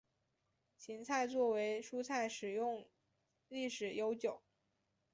[0.79, 2.89] 芹菜作为蔬菜食用
[3.49, 4.41] 历史悠久。